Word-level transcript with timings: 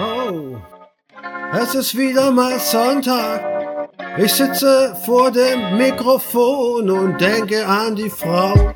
Oh, 0.00 0.56
es 1.52 1.74
ist 1.74 1.94
wieder 1.94 2.30
mal 2.30 2.58
Sonntag. 2.58 3.90
Ich 4.16 4.32
sitze 4.32 4.96
vor 5.04 5.30
dem 5.30 5.76
Mikrofon 5.76 6.88
und 6.88 7.20
denke 7.20 7.66
an 7.66 7.96
die 7.96 8.08
Frau. 8.08 8.72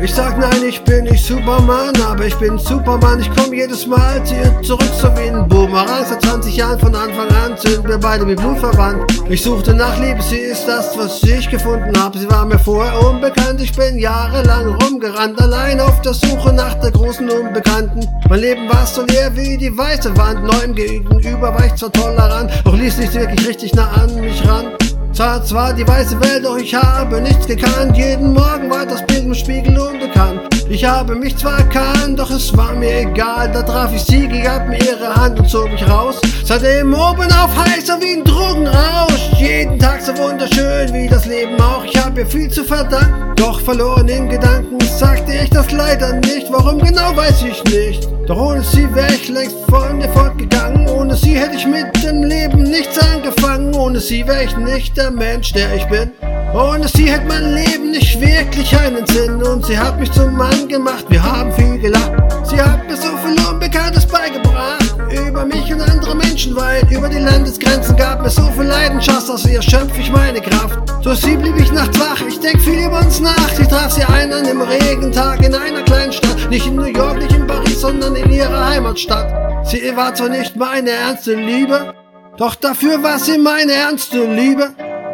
Ich 0.00 0.14
sag 0.14 0.38
nein, 0.38 0.62
ich 0.68 0.80
bin 0.84 1.04
nicht 1.04 1.24
Superman, 1.24 1.92
aber 2.08 2.24
ich 2.24 2.34
bin 2.36 2.56
Superman. 2.56 3.18
Ich 3.18 3.28
komm 3.34 3.52
jedes 3.52 3.84
Mal 3.84 4.24
zu 4.24 4.34
ihr 4.34 4.62
zurück, 4.62 4.90
so 4.96 5.08
wie 5.16 5.28
ein 5.28 5.48
Boomerang. 5.48 6.04
Seit 6.08 6.22
20 6.22 6.56
Jahren 6.56 6.78
von 6.78 6.94
Anfang 6.94 7.28
an 7.28 7.56
sind 7.56 7.86
wir 7.86 7.98
beide 7.98 8.24
wie 8.28 8.36
Blut 8.36 8.58
verwandt. 8.58 9.12
Ich 9.28 9.42
suchte 9.42 9.74
nach 9.74 9.98
Liebe, 9.98 10.22
sie 10.22 10.36
ist 10.36 10.68
das, 10.68 10.96
was 10.96 11.20
ich 11.24 11.50
gefunden 11.50 11.98
habe. 12.00 12.16
Sie 12.16 12.30
war 12.30 12.46
mir 12.46 12.60
vorher 12.60 12.96
unbekannt, 13.08 13.60
ich 13.60 13.72
bin 13.72 13.98
jahrelang 13.98 14.76
rumgerannt, 14.80 15.40
allein 15.40 15.80
auf 15.80 16.00
der 16.02 16.14
Suche 16.14 16.52
nach 16.52 16.74
der 16.74 16.92
großen 16.92 17.28
Unbekannten. 17.28 18.06
Mein 18.28 18.40
Leben 18.40 18.68
war 18.68 18.86
so 18.86 19.04
leer 19.04 19.34
wie 19.34 19.56
die 19.56 19.76
weiße 19.76 20.16
Wand, 20.16 20.44
neuem 20.44 20.76
gegenüber 20.76 21.52
war 21.52 21.66
ich 21.66 21.74
zwar 21.74 21.90
tolerant, 21.90 22.52
doch 22.64 22.76
ließ 22.76 22.98
nicht 22.98 23.14
wirklich 23.14 23.48
richtig 23.48 23.74
nah 23.74 23.90
an 23.90 24.20
mich 24.20 24.46
ran. 24.46 24.66
Zwar, 25.12 25.44
zwar 25.44 25.72
die 25.72 25.86
weiße 25.86 26.20
Welt, 26.20 26.44
doch 26.44 26.56
ich 26.56 26.74
habe 26.74 27.20
nichts 27.20 27.46
gekannt. 27.46 27.96
Jeden 27.96 28.32
Morgen 28.32 28.70
war 28.70 28.86
das 28.86 29.04
Bild 29.06 29.24
im 29.24 29.34
Spiegel 29.34 29.78
unbekannt. 29.78 30.42
Ich 30.68 30.84
habe 30.84 31.14
mich 31.14 31.36
zwar 31.36 31.58
erkannt, 31.58 32.18
doch 32.18 32.30
es 32.30 32.54
war 32.56 32.74
mir 32.74 33.00
egal. 33.00 33.50
Da 33.50 33.62
traf 33.62 33.92
ich 33.94 34.02
sie, 34.02 34.28
gab 34.28 34.68
mir 34.68 34.78
ihre 34.78 35.14
Hand 35.14 35.40
und 35.40 35.48
zog 35.48 35.70
mich 35.72 35.88
raus. 35.88 36.20
Seitdem 36.44 36.92
oben 36.92 37.32
auf 37.32 37.56
heißer 37.56 37.98
wie 38.00 38.18
ein 38.18 38.24
Drogenrausch. 38.24 39.32
Jeden 39.38 39.78
Tag 39.78 40.02
so 40.02 40.16
wunderschön 40.18 40.92
wie 40.92 41.08
das 41.08 41.24
Leben 41.24 41.60
auch. 41.60 41.84
Ich 41.84 41.96
habe 41.96 42.20
ihr 42.20 42.26
viel 42.26 42.50
zu 42.50 42.64
verdanken, 42.64 43.34
doch 43.36 43.60
verloren 43.60 44.08
in 44.08 44.28
Gedanken 44.28 44.78
sagte 44.98 45.32
ich 45.32 45.50
das 45.50 45.70
leider 45.72 46.14
nicht. 46.20 46.46
Warum 46.50 46.78
genau 46.78 47.16
weiß 47.16 47.42
ich 47.42 47.64
nicht. 47.64 47.87
Doch 48.28 48.36
ohne 48.36 48.62
sie 48.62 48.94
wäre 48.94 49.14
ich 49.14 49.26
längst 49.30 49.56
von 49.70 50.00
dir 50.00 50.08
fortgegangen. 50.10 50.86
Ohne 50.86 51.16
sie 51.16 51.34
hätte 51.34 51.56
ich 51.56 51.66
mit 51.66 51.86
dem 52.04 52.24
Leben 52.24 52.62
nichts 52.62 52.98
angefangen. 52.98 53.74
Ohne 53.74 54.00
sie 54.00 54.26
wäre 54.26 54.44
ich 54.44 54.54
nicht 54.54 54.98
der 54.98 55.10
Mensch, 55.10 55.54
der 55.54 55.74
ich 55.74 55.86
bin. 55.86 56.10
Ohne 56.52 56.86
sie 56.88 57.10
hätte 57.10 57.26
mein 57.26 57.54
Leben 57.54 57.90
nicht 57.90 58.20
wirklich 58.20 58.78
einen 58.78 59.06
Sinn. 59.06 59.42
Und 59.42 59.64
sie 59.64 59.78
hat 59.78 59.98
mich 59.98 60.12
zum 60.12 60.36
Mann 60.36 60.68
gemacht, 60.68 61.06
wir 61.08 61.22
haben 61.22 61.50
viel 61.54 61.78
gelacht. 61.78 62.12
Sie 62.44 62.60
hat 62.60 62.86
mir 62.86 62.96
so 62.96 63.08
viel 63.24 63.34
Unbekanntes 63.50 64.04
beigebracht. 64.04 64.94
Über 65.10 65.46
mich 65.46 65.72
und 65.72 65.80
andere 65.80 66.14
Menschen 66.14 66.54
weit, 66.54 66.90
über 66.90 67.08
die 67.08 67.20
Landesgrenzen 67.20 67.96
gab 67.96 68.20
mir 68.20 68.28
so 68.28 68.50
viel 68.50 68.64
Leidenschaft, 68.64 69.30
aus 69.30 69.46
ihr 69.46 69.62
schöpf 69.62 69.98
ich 69.98 70.12
meine 70.12 70.42
Kraft. 70.42 70.78
Durch 71.02 71.20
sie 71.20 71.34
blieb 71.34 71.56
ich 71.58 71.72
nachts 71.72 71.98
wach, 71.98 72.20
ich 72.28 72.38
denk 72.40 72.60
viel 72.60 72.78
über 72.84 72.98
uns 72.98 73.20
nach. 73.20 73.58
Ich 73.58 73.68
traf 73.68 73.90
sie 73.90 74.04
ein 74.04 74.30
an 74.34 74.44
dem 74.44 74.60
Regentag 74.60 75.42
in 75.42 75.54
einer 75.54 75.82
kleinen 75.82 76.12
Stadt. 76.12 76.27
Nicht 76.50 76.66
in 76.66 76.76
New 76.76 76.84
York, 76.84 77.18
nicht 77.18 77.32
in 77.32 77.46
Paris, 77.46 77.80
sondern 77.80 78.16
in 78.16 78.30
ihrer 78.30 78.70
Heimatstadt. 78.70 79.66
Sie 79.66 79.94
war 79.94 80.14
zwar 80.14 80.30
nicht 80.30 80.56
meine 80.56 80.90
ernste 80.90 81.34
Liebe, 81.34 81.94
doch 82.38 82.54
dafür 82.54 83.02
war 83.02 83.18
sie 83.18 83.36
meine 83.36 83.72
ernste 83.72 84.24
Liebe. 84.24 84.70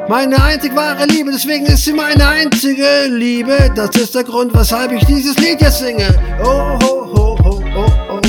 Meine 0.09 0.41
einzig 0.41 0.77
wahre 0.77 1.07
Liebe, 1.07 1.33
deswegen 1.33 1.67
ist 1.67 1.87
sie 1.87 1.93
meine 1.93 2.29
einzige 2.29 3.07
Liebe. 3.09 3.73
Das 3.75 3.97
ist 3.97 4.15
der 4.15 4.23
Grund, 4.23 4.55
weshalb 4.55 4.93
ich 4.93 5.05
dieses 5.07 5.37
Lied 5.39 5.61
jetzt 5.61 5.79
singe. 5.79 6.09
Oh, 6.45 6.79
ho, 6.83 7.09
ho, 7.15 7.39
ho, 7.43 7.63
oh, 7.75 7.87
oh. 8.11 8.21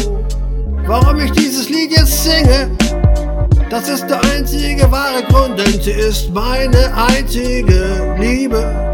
Warum 0.88 1.20
ich 1.20 1.32
dieses 1.32 1.70
Lied 1.70 1.92
jetzt 1.92 2.24
singe? 2.24 2.72
Das 3.70 3.90
ist 3.90 4.08
der 4.08 4.22
einzige 4.34 4.90
wahre 4.90 5.22
Grund, 5.24 5.60
denn 5.60 5.82
sie 5.82 5.92
ist 5.92 6.34
meine 6.34 6.92
einzige 6.96 8.16
Liebe. 8.18 8.85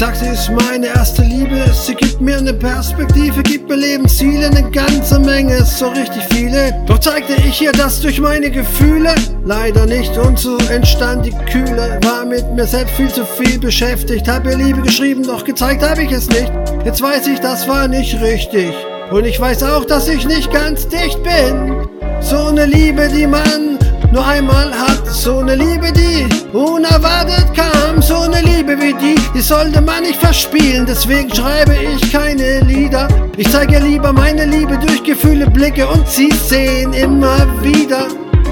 Sag, 0.00 0.16
sie 0.16 0.28
ist 0.28 0.48
meine 0.48 0.86
erste 0.86 1.20
Liebe. 1.20 1.62
Sie 1.74 1.94
gibt 1.94 2.22
mir 2.22 2.38
eine 2.38 2.54
Perspektive, 2.54 3.42
gibt 3.42 3.68
mir 3.68 3.76
Lebensziele, 3.76 4.46
eine 4.46 4.70
ganze 4.70 5.18
Menge, 5.18 5.62
so 5.62 5.88
richtig 5.88 6.22
viele. 6.32 6.72
Doch 6.86 6.98
zeigte 7.00 7.34
ich 7.46 7.60
ihr 7.60 7.72
das 7.72 8.00
durch 8.00 8.18
meine 8.18 8.50
Gefühle? 8.50 9.14
Leider 9.44 9.84
nicht 9.84 10.16
und 10.16 10.38
so 10.38 10.56
entstand 10.70 11.26
die 11.26 11.34
Kühle. 11.52 12.00
War 12.02 12.24
mit 12.24 12.50
mir 12.54 12.64
selbst 12.64 12.94
viel 12.94 13.10
zu 13.10 13.26
viel 13.26 13.58
beschäftigt, 13.58 14.26
hab 14.26 14.46
ihr 14.46 14.56
Liebe 14.56 14.80
geschrieben, 14.80 15.22
doch 15.22 15.44
gezeigt 15.44 15.82
hab 15.82 15.98
ich 15.98 16.12
es 16.12 16.30
nicht. 16.30 16.50
Jetzt 16.86 17.02
weiß 17.02 17.26
ich, 17.26 17.40
das 17.40 17.68
war 17.68 17.86
nicht 17.86 18.18
richtig. 18.22 18.72
Und 19.10 19.26
ich 19.26 19.38
weiß 19.38 19.62
auch, 19.64 19.84
dass 19.84 20.08
ich 20.08 20.26
nicht 20.26 20.50
ganz 20.50 20.88
dicht 20.88 21.22
bin. 21.22 21.86
So 22.22 22.46
eine 22.46 22.64
Liebe, 22.64 23.06
die 23.14 23.26
man 23.26 23.69
nur 24.12 24.26
einmal 24.26 24.72
hat. 24.72 25.06
So 25.06 25.38
eine 25.38 25.54
Liebe, 25.54 25.92
die 25.92 26.28
unerwartet 26.56 27.46
kam. 27.54 28.02
So 28.02 28.20
eine 28.20 28.40
Liebe 28.40 28.78
wie 28.80 28.94
die, 28.94 29.14
die 29.34 29.40
sollte 29.40 29.80
man 29.80 30.02
nicht 30.02 30.20
verspielen. 30.20 30.86
Deswegen 30.86 31.34
schreibe 31.34 31.76
ich 31.76 32.12
keine 32.12 32.60
Lieder. 32.60 33.08
Ich 33.36 33.50
zeige 33.50 33.78
lieber 33.78 34.12
meine 34.12 34.44
Liebe 34.46 34.78
durch 34.78 35.02
Gefühle, 35.02 35.48
Blicke 35.48 35.86
und 35.86 36.08
sie 36.08 36.30
sehen 36.30 36.92
immer 36.92 37.38
wieder. 37.62 38.08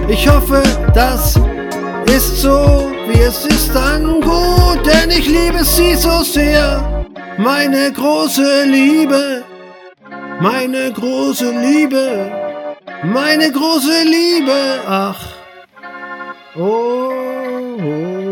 Ich 0.09 0.29
hoffe, 0.29 0.63
das 0.95 1.35
ist 2.07 2.43
so, 2.43 2.91
wie 3.09 3.21
es 3.21 3.45
ist 3.47 3.75
dann 3.75 4.21
gut, 4.21 4.81
denn 4.87 5.11
ich 5.11 5.27
liebe 5.27 5.65
sie 5.65 5.95
so 5.95 6.23
sehr. 6.23 7.05
Meine 7.37 7.93
große 7.93 8.65
Liebe, 8.65 9.45
meine 10.41 10.93
große 10.93 11.51
Liebe, 11.51 12.31
meine 13.05 13.53
große 13.53 14.03
Liebe, 14.05 14.81
ach. 14.89 15.38
Oh, 16.57 17.79
oh. 17.81 18.28